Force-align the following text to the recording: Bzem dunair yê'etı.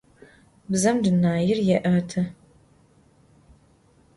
Bzem 0.71 0.97
dunair 1.03 1.47
yê'etı. 1.67 2.23